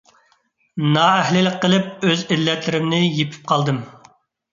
[0.93, 3.79] نائەھلىلىك قىلىپ، ئۆز ئىللەتلىرىمنى يېپىپ قالدىم.